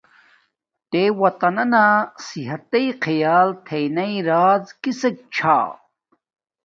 [0.89, 1.83] تے وطانانا
[2.27, 5.57] صحتݷ خیال کون تھینا راز کسک چھا۔